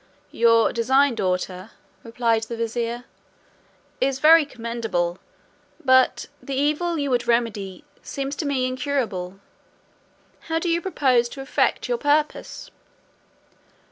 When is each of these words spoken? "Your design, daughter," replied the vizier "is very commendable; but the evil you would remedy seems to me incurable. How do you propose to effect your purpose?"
"Your 0.31 0.73
design, 0.73 1.13
daughter," 1.13 1.69
replied 2.01 2.41
the 2.45 2.55
vizier 2.57 3.03
"is 3.99 4.17
very 4.17 4.45
commendable; 4.47 5.19
but 5.85 6.25
the 6.41 6.55
evil 6.55 6.97
you 6.97 7.11
would 7.11 7.27
remedy 7.27 7.83
seems 8.01 8.35
to 8.37 8.47
me 8.47 8.65
incurable. 8.65 9.39
How 10.49 10.57
do 10.57 10.69
you 10.69 10.81
propose 10.81 11.29
to 11.29 11.41
effect 11.41 11.87
your 11.87 11.99
purpose?" 11.99 12.71